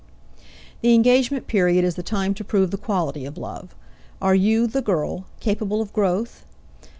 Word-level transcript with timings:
The 0.81 0.95
engagement 0.95 1.45
period 1.45 1.85
is 1.85 1.93
the 1.93 2.01
time 2.01 2.33
to 2.33 2.43
prove 2.43 2.71
the 2.71 2.77
quality 2.79 3.23
of 3.23 3.37
love. 3.37 3.75
Are 4.19 4.33
you 4.33 4.65
the 4.65 4.81
girl 4.81 5.25
capable 5.39 5.79
of 5.79 5.93
growth? 5.93 6.43